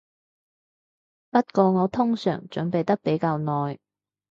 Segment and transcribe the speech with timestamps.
[1.29, 3.77] 不過我通常準備得比較耐